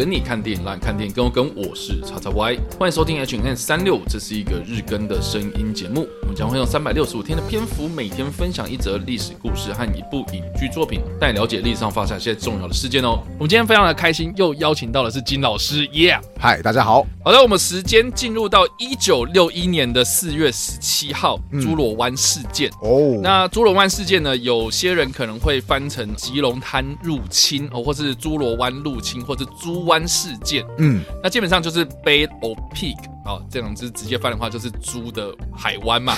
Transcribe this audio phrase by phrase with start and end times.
[0.00, 1.54] 跟你看电影，让你看电影跟我跟。
[1.54, 6.08] 我是叉叉 Y，欢迎收听 H N 三六五，这是一个日更的声音节目。
[6.22, 13.20] 我们将会用三百六十五天的篇幅，每天分享一则历史故事和一部影剧作品，带你了解历史上发生一些重要的事件哦。
[13.34, 16.18] 我们今天非常的开心，又邀请到的是金老师，耶！
[16.38, 17.06] 嗨，大家好。
[17.22, 22.70] 好的，我们时间进入到一九六一年的四月十七号，侏罗湾事件。
[22.80, 24.34] 哦，那侏罗湾事件呢？
[24.34, 30.64] 有些人可能会翻成吉隆滩入侵哦，或是侏罗湾入侵，或是猪湾事件。
[30.78, 36.14] 嗯，那基本上就是 Bay of Pig 啊，这样子直接翻的话就是猪的海湾嘛。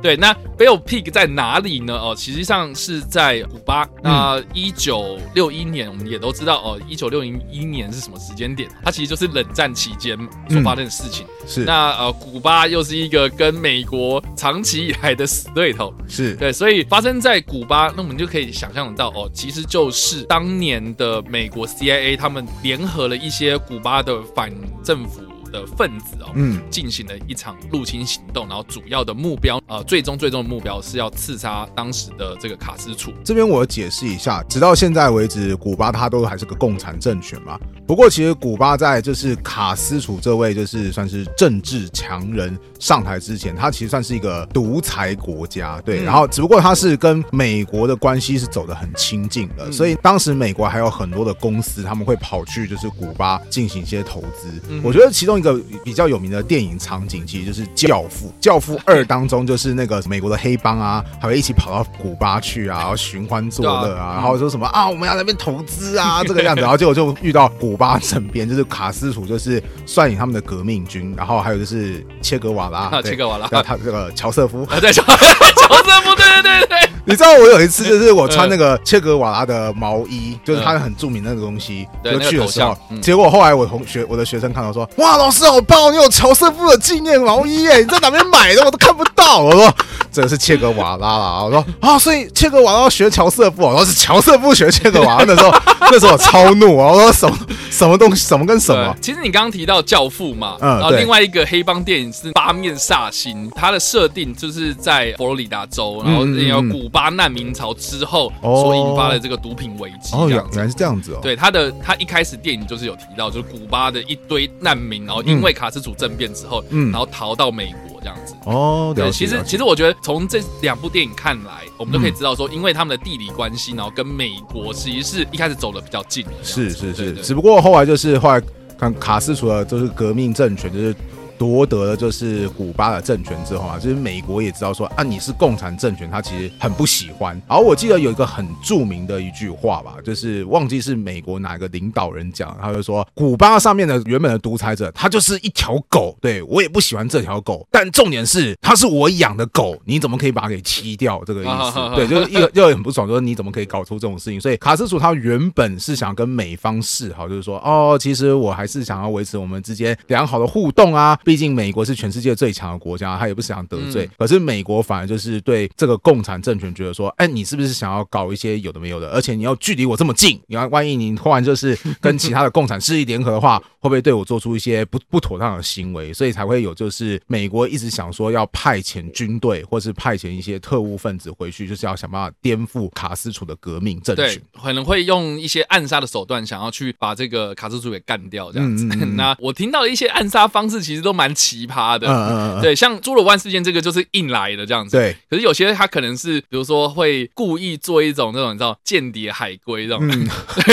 [0.00, 0.28] 对，那
[0.68, 1.94] of Pig 在哪里呢？
[1.94, 3.88] 哦，实际上是在古巴。
[4.02, 8.68] 那一九六一年，我们也都知道哦，一九六零一年是什么时间点？
[8.84, 10.16] 它其实就是冷战期间
[10.48, 11.26] 所发生的事情。
[11.26, 15.92] 嗯、是，那呃，古巴又是一个跟美国长期以来的死对头。
[16.08, 24.52] 是对，所以发生在古巴，那我们就可以想象得到哦，其实就是当年的美国 CIA 他们联合了一些古巴的反
[24.84, 25.22] 政府。
[25.48, 33.12] 的分子哦，嗯，进行了一场入侵行动，然后主要的目标，呃，最终最终的目标是要刺杀当时的这个卡斯楚。
[33.24, 37.58] 这边我解释一下，直到现在为止，古巴它都还是个共产政权嘛。
[37.86, 46.00] 不过其实古巴在就是卡斯楚这位就是算是政治强人上台之前，他其实算是一个独裁国家，对。
[46.00, 54.50] 嗯、然后只不过他是跟美国的关系是走得很亲近的，嗯、所以当时美国还有很多的公司他们会跑去就是古巴进行一些投资。
[54.68, 55.37] 嗯、我觉得其中。
[55.38, 58.26] 一个比较有名的电影场景，其实就是《教父》。
[58.40, 76.90] 《教父二》 当中，就是那个美国的黑帮啊，还会一起跑到古巴去啊，然后寻欢作乐啊，然后说什么啊，我们要在那边投资啊， 这个样子，然后结果就遇到古巴这边，就是卡斯楚，就是率领他们的革命军，然后还有就是切格瓦拉， 切格瓦拉，他这个乔瑟夫，对，乔瑟夫，对对对对。
[77.08, 88.62] 你知道我有一次就是我穿那个切格瓦拉的毛衣，就是他很著名那个东西，就去的时候，结果后来我同学我的学生看到说，哇，老师好棒，你有乔瑟夫的纪念毛衣耶，你在哪边买的？
[88.62, 89.38] 我都看不到。
[89.38, 89.74] 我说
[90.12, 95.24] 这个是切格瓦拉啦，我说啊，所以切格瓦拉要学乔瑟夫，我说是乔瑟夫学切格瓦拉。
[95.24, 95.50] 那时候
[95.90, 97.38] 那时候我超怒啊，我说什么
[97.70, 98.94] 什么东西，什么跟什么？
[99.00, 106.98] 其实你刚刚提到教父嘛，嗯，然后另外一个黑帮电影是八面煞星，它的设定就是在佛罗里达州，然后也有古巴。
[106.98, 111.20] 巴难民潮之后所引发的这个毒品危机哦，原来是这样子哦。
[111.22, 118.34] 对，他的他一开始电影就是有提到，就是古巴的一堆难民，然后因为卡斯楚政变之后，嗯，然后逃到美国这样子。
[118.44, 126.24] 哦，对，其实其实我觉得从这两部电影看来，我们都可以知道说，因为他们的地理关系，然后跟美国其实是一开始走的比较近。
[126.42, 128.42] 是是是，只不过后来就是后来
[128.78, 130.94] 看卡斯除了就是革命政权就是。
[131.38, 137.40] 夺得了就是古巴的政权之后啊，就是美国也知道说啊，你是共产政权，他其实很不喜欢。
[137.48, 151.22] 然后我记得有一个很著名的一句话吧，就是忘记是美国哪个领导人讲，他就说古巴上面的原本的独裁者，他就是一条狗，对，我也不喜欢这条狗，但重点是他是我养的狗，你怎么可以把它给踢掉？
[151.24, 154.40] 这个意思，对，就是又又很不爽，说你怎么可以搞出这种事情？
[154.40, 161.18] 所以卡斯楚他原本是想跟美方示好，就是说哦，其实我还是想要维持我们之间良好的互动啊。
[161.28, 164.06] 毕竟美国是全世界最强的国家，他也不想得罪。
[164.06, 169.10] 嗯、可是美国反而就是对这个共产政权觉得说，哎，你是不是想要搞一些有的没有的？
[169.10, 176.12] 而且你要距离我这么近，你要万一你突然就是跟其他的共产势力联合的话，会不会对我做出一些不不妥当的行为？
[176.12, 184.40] 所以才会有就是美国一直想说要派遣军队，或是派遣一些特务分子回去，就是要想办法颠覆卡斯楚的革命政权。
[184.60, 188.84] 可能会用一些暗杀的手段，想要去把这个卡斯楚给干掉这样子。
[188.84, 191.68] 那我听到的一些暗杀方式，其实都蛮奇。
[191.68, 195.14] 葩的，嗯嗯嗯，对，像朱罗湾事件这个就是硬来的这样子，对。
[195.28, 200.26] 可是有些他可能是，比如说会故意做一种那种你知道间谍海龟这种，嗯、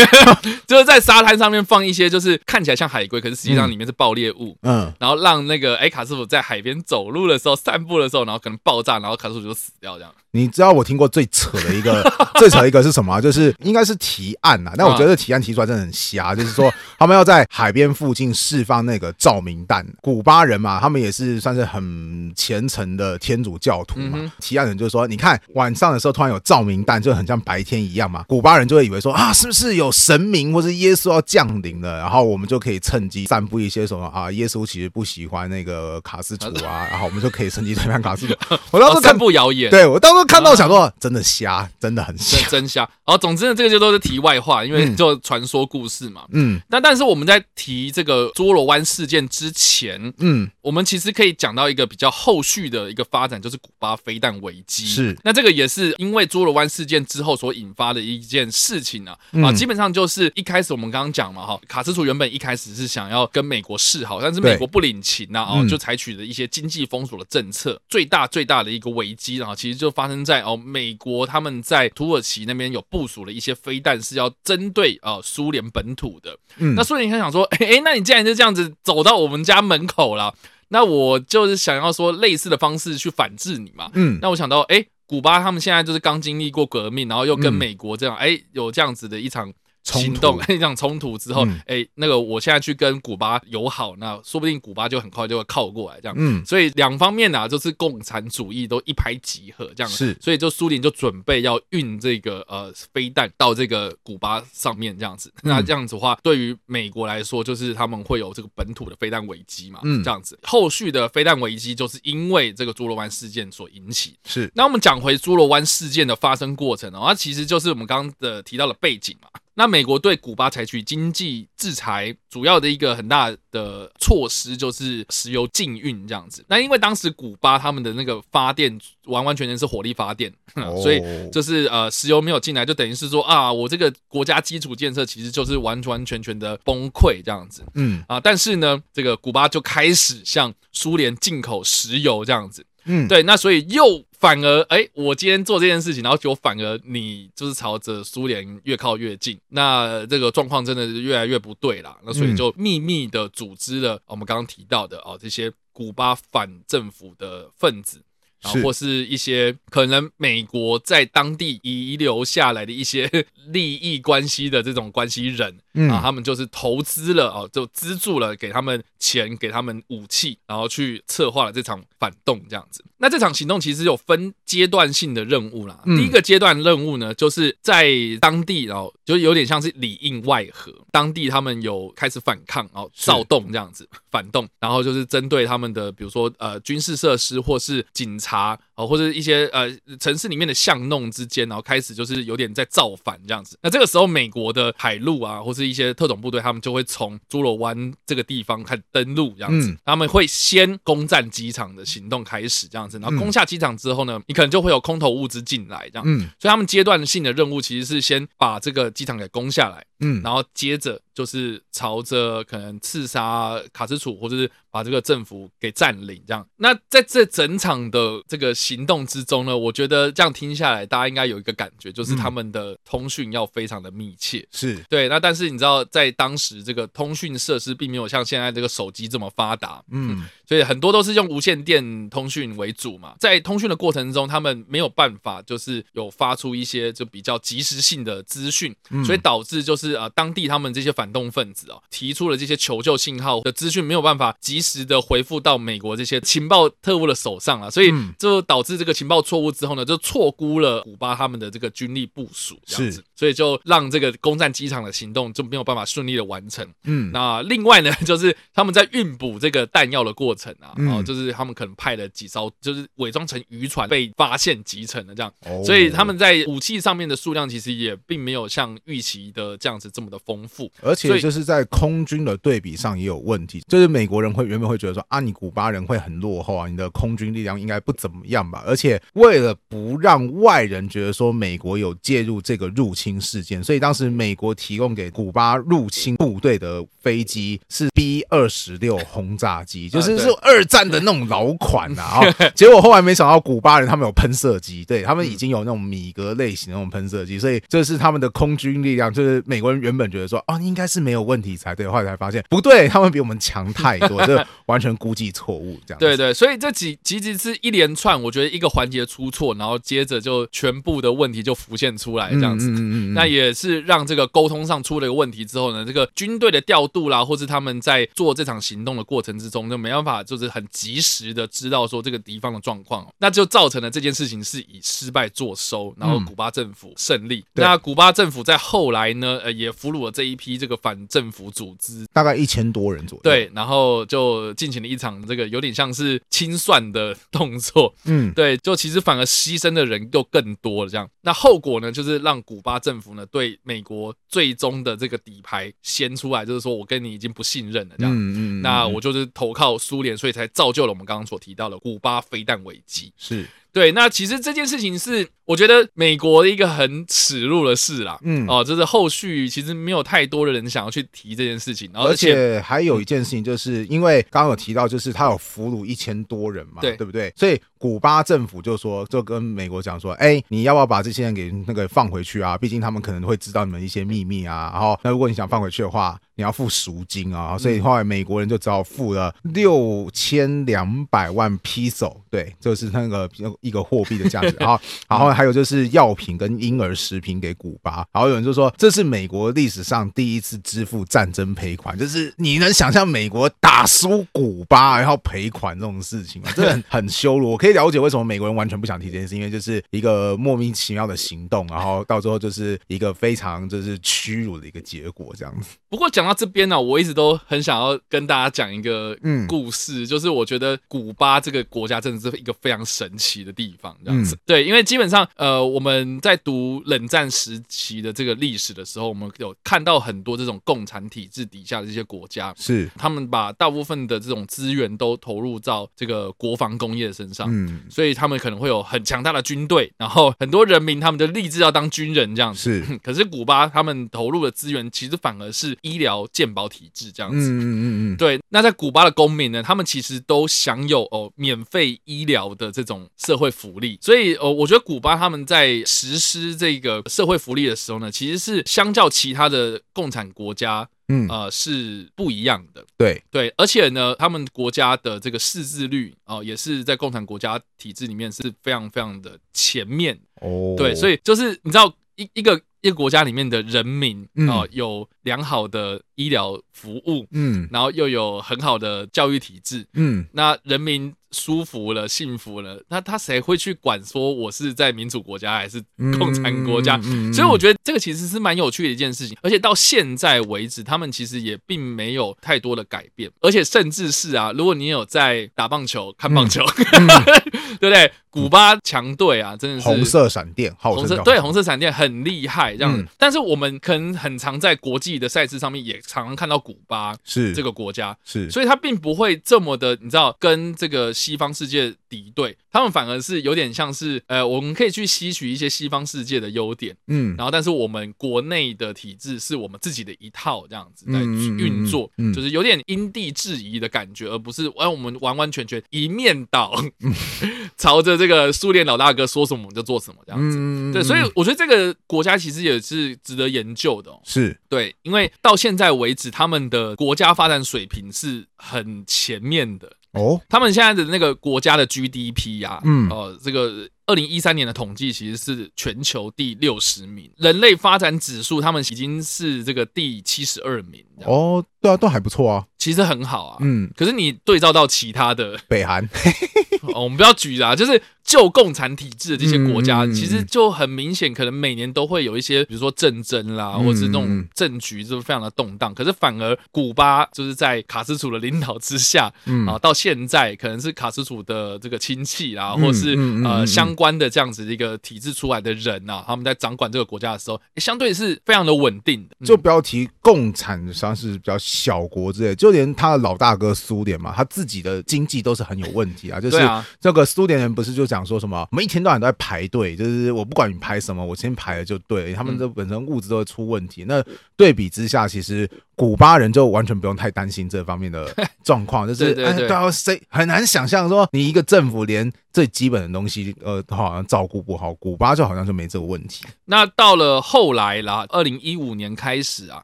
[0.65, 10.13] 就是在沙滩上面放一些就是看起来像海龟，可是实际上里面是爆裂物，嗯，然后让那个哎、欸、卡师傅在海边走路的时候、散步的时候，然后可能爆炸，然后卡师傅就死掉这样。
[10.31, 12.03] 你知道我听过最扯的一个
[12.35, 13.19] 最扯的一个是什么？
[13.21, 20.79] 就是应该是提案呐，但我觉得这提案提出来真的很瞎， 就是说他们要在海边附近释放那个照明弹，古巴人嘛。
[20.79, 24.19] 他们也是算是很虔诚的天主教徒嘛。
[24.21, 28.23] 嗯、提案人就是说，你看晚上的时候突然有照明弹，就很像白天一样嘛。
[28.27, 31.99] 古巴人就会以为说啊，是不是有神明或是耶稣要降临了？
[31.99, 38.35] 然后我们就可以趁机散布一些什么啊，耶稣其实不喜欢那个卡斯楚啊， 然后我们就可以趁机推翻卡斯楚。
[38.69, 42.87] 我当时 散布谣言，对我当时看到想说，真的瞎，真的很瞎，真瞎。
[43.03, 46.25] 好总之呢，这个就都是题外话，因为就传说故事嘛。
[46.31, 54.85] 嗯，那但是我们在提这个猪罗湾事件之前，嗯，我们其实可以讲到一个比较后续的一个发展，就是古巴飞弹危机。
[54.85, 59.17] 是，那这个也是因为猪罗湾事件之后所引发的一件事情啊。
[59.43, 67.81] 啊，基本上就是一开始我们刚刚讲嘛，哈，卡斯楚原本一开始是想要跟美国示好，但是美国不领情呐，哦，就采取了一些经济封锁的政策。
[67.87, 76.37] 最大最大的一个危机啊，其实就发生在哦，美国他们在土耳其那边有部署了一些飞弹，是要针对啊苏联本土的。
[76.57, 80.35] 嗯，那苏联想想说，哎哎，那你既然就这样子走到我们家门口了，
[80.67, 83.89] 那我就是想要说类似的方式去反制你嘛。
[83.93, 89.53] 嗯，那我想到，哎，古巴他们现在就是刚经历过革命，然后又跟美国这样，哎，有这样子的一场。
[89.85, 96.15] 行动 一场冲突之后，哎、嗯，那个我现在去跟古巴友好，那说不定古巴就很快就会靠过来，这样。
[96.17, 99.89] 嗯，所以两方面呢，就是共产主义都一拍即合，这样。
[99.89, 105.31] 是，所以就苏联就准备要运这个呃飞弹到这个古巴上面，这样子。
[105.43, 109.79] 那这样子的话，对于美国来说，就是他们会有这个本土的飞弹危机嘛。
[109.83, 110.37] 嗯，这样子。
[110.43, 114.17] 后续的飞弹危机就是因为这个猪罗湾事件所引起。
[114.25, 114.51] 是。
[114.55, 119.29] 那我们讲回猪罗湾事件的发生过程哦，它其实就是我们刚刚的提到的背景嘛。
[119.55, 126.43] 那美国对古巴采取经济制裁，主要的一个很大的措施就是石油禁运这样子。
[126.47, 130.31] 那因为当时古巴他们的那个发电完完全全是火力发电，
[130.83, 137.63] 所以就是呃石油没有进来，就等于是说啊，我这个国家基础建设其实就是完完全全的崩溃这样子。
[137.75, 142.65] 嗯啊，但是呢，这个古巴就开始向苏联进口石油这样子。
[142.87, 151.97] 嗯，对，那所以又反而，哎，我今天做这件事情，然后就反而你就是朝着苏联越靠越近，那这个状况真的是越来越不对啦。
[152.05, 158.01] 那所以就秘密的组织了我们刚刚提到的哦，这些古巴反政府的分子。
[158.41, 163.09] 然后或是一些可能美国在当地遗留下来的一些
[163.49, 172.83] 利益关系的这种关系人，嗯，啊，他们就是投资了哦，就资助了，给他们钱，给他们武器，然后去策划了这场反动这样子。
[172.97, 175.79] 那这场行动其实有分阶段性的任务啦。
[175.85, 188.57] 第一个阶段任务呢，就是在当地，然后就有点像是里应外合，当地他们有开始反抗，然后躁动这样子反动，然后就是针对他们的，比如说呃军事设施或是警察。
[188.75, 189.69] 啊，或者一些呃
[189.99, 193.57] 城市里面的巷弄之间，然后开始就是有点在造反这样子。
[193.61, 199.75] 那这个时候，美国的海陆啊，或是一些特种部队，他们就会从猪罗湾这个地方开始登陆这样子。
[199.85, 206.03] 他们会先攻占机场的行动开始这样子，然后攻下机场之后呢，你可能就会有空投物资进来这样。
[206.05, 209.85] 嗯，所以他们阶段性的任务其实是先把这个机场给攻下来。
[209.99, 216.45] 嗯，然后接着就是朝着可能刺杀卡斯楚，或者是把这个政府给占领这样。
[216.57, 224.45] 那在这整场的这个行动之中呢，我觉得这样听下来，大家应该有一个感觉，就是他们的通讯要非常的密切。
[224.51, 225.07] 是对。
[225.07, 229.81] 那但是你知道，在当时这个通讯设施并没有像现在这个手机这么发达。
[229.91, 230.25] 嗯。
[230.45, 238.75] 所以很多都是用无线电通讯为主嘛，在通讯的过程中，他们没有办法就是有发出一些就比较及时性的资讯，
[239.05, 239.84] 所以导致就是。
[239.85, 256.67] 是啊，当地他们这些反动分子啊，提出了这些求救信号的资讯没有办法及时的回复到美国这些情报特务的手上啊，所以就导致这个情报错误之后呢，就错估了古巴他们的这个军力部署这样子，所以就让这个攻占机场的行动就没有办法顺利的完成。
[256.85, 265.31] 嗯，那另外呢， 就是他们在运补这个弹药的过程啊，哦，就是他们可能派了几艘，就是伪装成渔船被发现集成了这样，
[265.63, 269.74] 所以他们在武器上面的数量其实也并没有像预期的这样。
[269.75, 273.61] 样子这么的丰富，而且就是在空军的对比上也有问题。
[273.67, 278.63] 就是美国人会原本会觉得说啊，你古巴人会很落后啊，你的空军力量应该不怎么样吧？
[278.65, 292.21] 而且为了不让外人觉得说美国有介入这个入侵事件，所以当时美国提供给古巴入侵部队的飞机是 B 二十六轰炸机，就是是二战的那种老款啊。
[292.55, 299.64] 结果后来没想到古巴人他们有喷射机，对他们已经有那种米格类型的那种喷射机，所以这是他们的空军力量，就是美。
[299.65, 305.79] 我原本觉得说啊，应该是没有问题才对，后来才发现不对，他们比我们强太多，这完全估计错误。
[305.85, 313.13] 这样对对，所以这几其实是一连串，我觉得一个环节出错，然后接着就全部的问题就浮现出来，这样子嗯嗯。
[313.15, 327.43] 那也是让这个沟通上出了一个问题之后呢，这个军队的调度啦，或是他们在做这场行动的过程之中，就没办法就是很及时的知道说这个敌方的状况， 那就造成了这件事情是以失败作收，然后古巴政府胜利。
[327.53, 329.54] 那古巴政府在后来呢，呃。
[329.57, 333.21] 也俘虏了这一批这个反政府组织，大概一千多人左右。
[333.23, 337.93] 对，然后就进行了一场这个有点像是清算的动作。
[338.05, 340.89] 嗯，对，就其实反而牺牲的人又更多了。
[340.89, 347.95] 这样，那后果呢，就是让古巴政府呢对美国最终的这个底牌掀出来，就是说我跟你已经不信任了。
[347.97, 353.13] 这样，嗯嗯，那我就是投靠苏联，所以才造就了我们刚刚所提到的古巴飞弹危机。
[353.17, 353.47] 是。
[353.75, 367.33] 对，那其实这件事情是我觉得美国的一个很耻辱的事啦，嗯，哦，就是后续其实没有太多的人想要去提这件事情，而且还有一件事情，就是因为刚刚有提到，就是他有俘虏一千多人嘛，对，对不对？
[367.35, 372.57] 所以古巴政府就说，就跟美国讲说，哎，你要不要把这些人给那个放回去啊？
[372.57, 374.71] 毕竟他们可能会知道你们一些秘密啊。
[374.71, 377.57] 然后，那如果你想放回去的话，你要付赎金啊。
[377.57, 383.29] 所以后来美国人就只好付了六千两百万披索，对，就是那个。
[383.61, 396.49] 一个货币的价值， 然后，然后还有就是药品跟婴儿食品给古巴，然后有人就说这是美国历史上第一次支付战争赔款，就是你能想象美国打输古巴然后赔款这种事情吗？
[396.55, 397.51] 这很 很羞辱。
[397.51, 405.75] 我可以了解为什么美国人完全不想提这件事，因为就是一个莫名其妙的行动，然后到最后就是一个非常就是屈辱的一个结果这样子。
[405.89, 409.45] 不过讲到这边呢，我一直都很想要跟大家讲一个嗯。
[409.47, 414.35] 故事，嗯，就是我觉得古巴这个国家真的是一个非常神奇的地方，这样子。
[414.35, 422.89] 嗯、对，因为基本上，呃，我们在读冷战时期的这个历史的时候，我们有看到很多这种共产体制底下的这些国家，是。
[422.97, 432.83] 他们把大部分的这种资源都投入到这个国防工业身上，嗯，所以他们可能会有很强大的军队，然后很多人民他们就立志要当军人这样子。
[432.83, 437.49] 是， 可是古巴他们投入的资源其实反而是医疗健保体制这样子。
[437.49, 438.39] 嗯嗯嗯嗯，对。
[438.49, 452.85] 那在古巴的公民呢，他们其实都享有哦免费医疗的这种社会福利，所以哦，我觉得古巴他们在实施这个社会福利的时候呢，其实是相较其他的共产国家，嗯呃是不一样的。
[452.97, 460.75] 对对，而且呢，他们国家的这个识字率哦，也是在共产国家体制里面是非常非常的前面哦。
[460.77, 471.11] 对，所以就是你知道一一个一个国家里面的人民哦，有良好的医疗服务，嗯，然后又有很好的教育体制，嗯，那人民。
[471.35, 475.83] 舒服了，幸福了，那他谁会去管说我是在民主国家还是
[476.17, 476.95] 共产国家？
[476.97, 486.63] 嗯嗯嗯、所以我觉得这个其实是蛮有趣的一件事情，而且到现在为止，他们其实也并没有太多的改变，而且甚至是啊，如果你有在打棒球、看棒球，
[487.79, 488.11] 对不对？
[488.35, 492.93] 古巴强队啊，真的是红色闪电，红色对红色闪电很厉害，这样。
[492.93, 517.11] 嗯、但是我们可能很常在国际的赛事上面也常常看到古巴是这个国家，是，所以他并不会这么的，你知道，跟这个西方世界敌对，他们反而是有点像是，呃，我们可以去吸取一些西方世界的优点，嗯，然后但是我们国内的体制是我们自己的一套这样子来运作，嗯嗯嗯嗯、就是有点因地制宜的感觉，而不是哎我们完完全全一面倒，嗯、
[517.75, 518.35] 朝着这个。
[518.35, 520.57] 这个苏联老大哥说什么我们就做什么，这样子。
[520.59, 524.19] 嗯、对，所以我觉得这个国家其实也是值得研究的、哦。
[524.25, 530.41] 是对，因为到现在为止，他们的国家发展水平是很前面的哦。
[530.49, 541.03] 他们现在的那个国家的 GDP 呀、啊，嗯，哦、呃，这个二零一三年的统计其实是全球第六十名，人类发展指数他们已经是这个第七十二名。
[541.25, 543.57] 哦，对啊，都还不错啊，其实很好啊。
[543.61, 546.07] 嗯，可是你对照到其他的北韩，
[546.93, 548.01] 哦，我们不要举啦，就是。
[548.25, 555.93] 旧共产体制的这些国家，嗯、其实就很明显，可能每年都会有一些，比如说战争啦，嗯、或者是那种政局，就是非常的动荡。
[555.93, 569.45] 可是反而古巴就是在卡斯楚的领导之下，嗯、啊，到现在可能是卡斯楚的这个亲戚啦，或是呃相关的这样子的一个体制出来的人呐、啊，他们在掌管这个国家的时候，相对是非常的稳定的。
[569.45, 576.41] 就不要提共产实际上是比较小国之类，就连他的老大哥苏联嘛，他自己的经济都是很有问题啊。
[576.41, 576.57] 就是
[576.99, 578.25] 这个苏联人不是就讲。
[578.25, 578.67] 说什么？
[578.71, 582.33] 我们一天到晚都在排队，就是我不管你排什么，我先排了就对。
[582.33, 584.03] 他们这本身物资都会出问题。
[584.07, 584.23] 那
[584.57, 588.33] 对比之下，其实古巴人就完全不用太担心这方面的
[588.65, 589.07] 状况。
[589.07, 596.43] 就是对对对，谁很难想象说你一个政府连最基本的东西呃好像照顾不好，古巴就好像就没这个问题。
[596.65, 599.83] 那到了后来啦，二零一五年开始啊，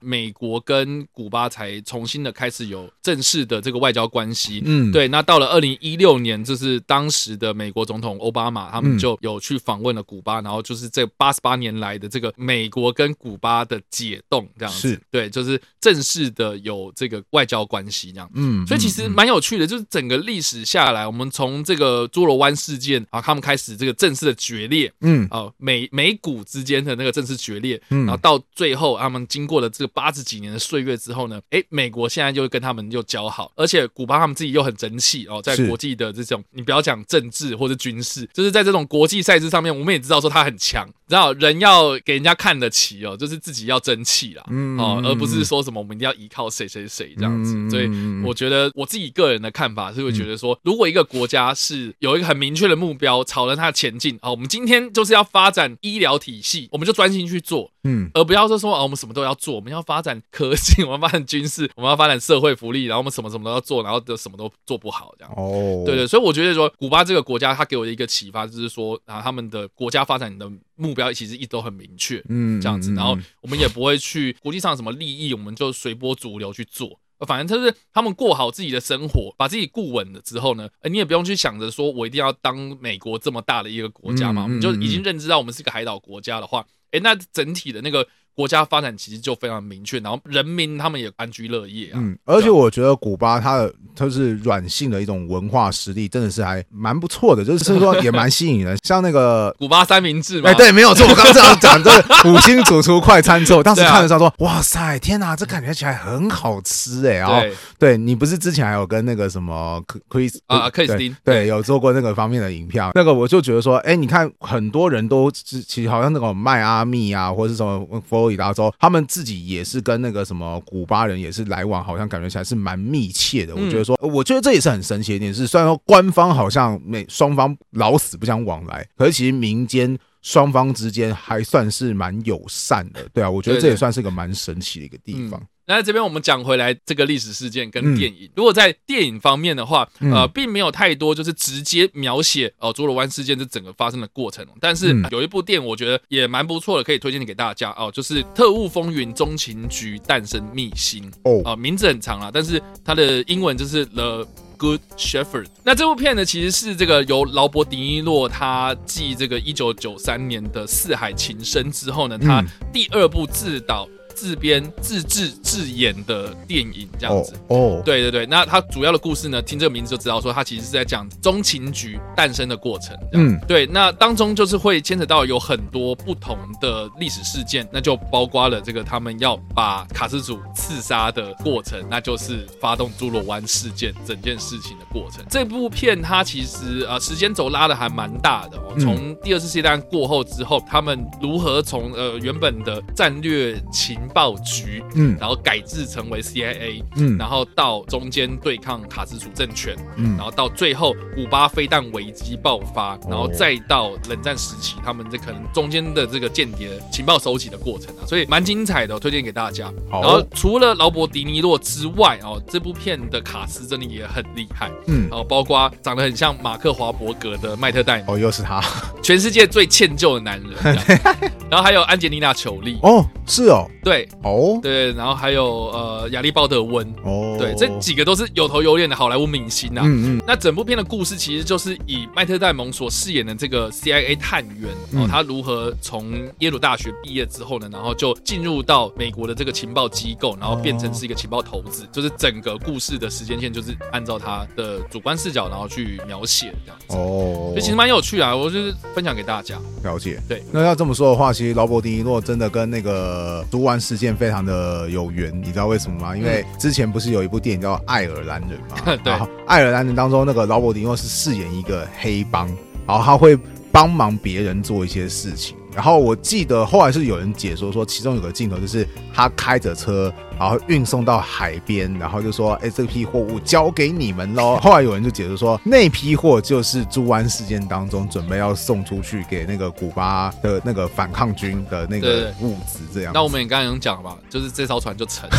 [0.02, 4.64] 美国跟古巴才重新的开始有正式的这个外交关系。
[4.66, 5.08] 嗯，对。
[5.10, 15.02] 那到了二零一六年，就是当时的美国总统奥巴马，他们就有去访问了古巴，然后就是这八十八年来的这个美国跟古巴的解冻这样子，是。
[15.10, 47.90] 对，就是正式的有这个外交关系这样，嗯，所以其实蛮有趣的，就是整个历史下来，我们从这个侏罗湾事件啊，他们开始这个正式的决裂，嗯，哦，美美股之间的那个正式决裂，嗯，然后到最后他们经过了这个八十几年的岁月之后呢，哎，美国现在就跟他们又交好，而且古巴他们自己又很争气哦，在国际的这种，你不要讲政治或者军事，就是在这种国际赛事上面，我们也知道说他很强，知道人要给人家看得起哦，就是自己要争气啦，嗯，哦，而不是说什么我们一定要依靠谁谁谁这样子，所以
[48.24, 77.00] 我觉得我自己个人的看法是会觉得说，如果一个国家是有一个很明确的目标，朝着它前进，哦，我们今天就是要发展医疗体系，我们就专心去做，嗯，而不要说说啊，我们什么都要做，我们要发展科技，我们要发展军事，我们要发展社会福利，然后我们什么什么都要做，然后都什么都做不好这样，哦，对对，所以我觉得说，古巴这个国家，它给我的一个启发就是说，啊，他们的国家发展的目标其实一直都很明确，嗯，这样子，然后我们也不会去国际上什么利益，我们就随波逐流去做。
[77.26, 88.08] 反正就是他们过好自己的生活，把自己顾稳了之后呢，你也不用去想着说我一定要当美国这么大的一个国家嘛，我们就已经认知到我们是个海岛国家的话，哎，那整体的那个。
[88.36, 91.96] 国家发展其实就非常明确，然后人民他们也安居乐业啊。
[91.96, 98.78] 嗯，而且我觉得古巴它的它是软性的一种文化实力，真的是还蛮不错的，就是说也蛮吸引人。
[98.84, 107.18] 像那个古巴三明治嘛，哎，对，没有错，我刚刚这样讲，这个五星主厨快餐之后， 当时看的时候说，哇塞，天哪，这感觉起来很好吃哎。
[107.18, 107.42] 然后，
[107.78, 123.56] 对你不是之前还有跟那个什么克克里斯啊克里斯汀对有做过那个方面的影片，那个我就觉得说，哎，你看很多人都其实好像那种迈阿密啊，或者是什么佛罗里达州，他们自己也是跟那个什么古巴人也是来往，好像感觉起来是蛮密切的。
[123.56, 133.08] 我觉得说，我觉得这也是很神奇的一点，是虽然说官方好像每双方老死不相往来，可是其实民间双方之间还算是蛮友善的。
[133.14, 135.42] 对啊，我觉得这也算是个蛮神奇的一个地方。
[135.68, 144.46] 那这边我们讲回来这个历史事件跟电影，如果在电影方面的话，呃，并没有太多就是直接描写哦侏罗湾事件这整个发生的过程。
[144.60, 154.28] 但是有一部电影我觉得也蛮不错的，可以推荐给大家哦，就是《特务风云：中情局诞生秘辛》哦，啊，名字很长啊，但是它的英文就是 The
[154.58, 155.46] Good Shepherd。
[155.64, 163.88] 那这部片呢，其实是这个由劳勃·迪尼洛他继这个一九九三年的《四海情深》之后呢，他第二部自导。
[164.22, 167.34] 自编、自制、自演的电影这样子。
[167.48, 172.96] 哦，对对对，那它主要的故事呢，听这个名字就知道说，它其实是在讲中情局诞生的过程。
[173.14, 185.26] 嗯，对，那当中就是会牵扯到有很多不同的历史事件，那就包括了这个他们要把卡斯祖刺杀的过程，那就是发动侏罗湾事件整件事情的过程。
[185.32, 209.72] 这部片它其实呃时间轴拉的还蛮大的哦，从第二次世界大战过后之后，他们如何从呃原本的战略情报局，嗯，然后改制成为 CIA，嗯，然后到中间对抗卡斯楚政权，嗯，然后到最后古巴飞弹危机爆发，然后再到冷战时期，他们这可能中间的这个间谍情报收集的过程啊，所以蛮精彩的，推荐给大家。
[209.92, 218.62] 然后除了劳勃迪尼洛之外哦，这部片的卡斯真的也很厉害，嗯，然后包括长得很像马克华伯格的麦特戴蒙，哦，又是他，
[219.02, 220.78] 全世界最歉疚的男人，
[221.50, 223.91] 然后还有安吉丽娜裘丽，哦，是哦，对。
[224.24, 229.82] 哦，对，然后还有呃，亚历鲍德温，哦，对，这几个都是有头有脸的好莱坞明星啊。
[229.86, 230.24] 嗯嗯。
[230.28, 246.98] 那整部片的故事其实就是以麦特戴蒙所饰演的这个 CIA 探员哦，他如何从耶鲁大学毕业之后呢，然后就进入到美国的这个情报机构，然后变成是一个情报头子，就是整个故事的时间线就是按照他的主观视角，然后去描写这样子。
[246.98, 249.58] 哦，所以其实蛮有趣啊，我就是分享给大家。
[249.84, 250.22] 了解。
[250.28, 256.16] 对，那要这么说的话，其实劳勃迪尼洛真的跟那个猪湾事件非常的有缘，你知道为什么吗？
[256.16, 258.78] 因为之前不是有一部电影叫《爱尔兰人》吗？
[259.04, 259.12] 对，
[259.48, 262.48] 《爱尔兰人》当中那个劳勃迪诺是饰演一个黑帮，
[262.88, 263.38] 然后他会
[263.72, 265.56] 帮忙别人做一些事情。
[265.74, 274.58] 然后我记得后来是有人解说说，其中有个镜头就是他开着车，然后运送到海边，然后就说：“哎，这批货物交给你们喽。
[274.62, 283.14] ”后来有人就解释说，那批货就是猪湾事件当中准备要送出去给那个古巴的那个反抗军的那个物资，这样。
[283.14, 285.38] 那我们也刚刚有讲了嘛，就是这艘船就沉了。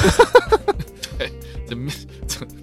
[1.18, 1.31] 对，
[1.68, 1.77] 这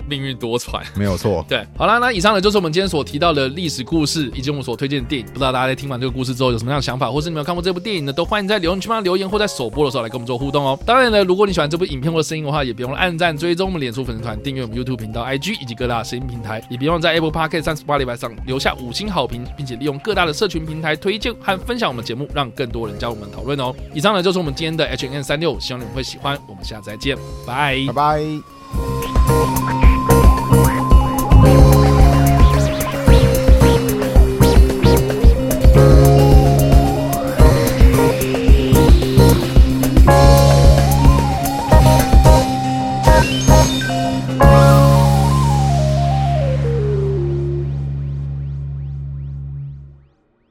[0.10, 1.46] 命运多舛，没有错。
[1.48, 5.28] 对，好啦，那以上呢就是我们今天所提到的历史故事，以及我们所推荐的电影。
[5.28, 8.12] 不知道大家在听完这个故事之后有什么样的想法，或是你们有看过这部电影呢？
[8.12, 10.78] 都欢迎在留言区帮留言，或在首播的时候来跟我们做互动哦。
[10.86, 23.74] 当然呢，如果你喜欢这部影片或者声音的话，也别忘了按赞、追踪我们脸书粉丝团、订阅我们 YouTube 频道、IG 以及各大声音平台，也别忘在 Apple Podcast 三十八礼拜上留下五星好评，并且利用各大的社群平台推荐和分享我们节目，让更多人加入我们讨论哦。
[23.94, 26.38] 以上呢就是我们今天的 H N 365，希望你们会喜欢。
[26.48, 29.79] 我们下次再见，拜拜拜。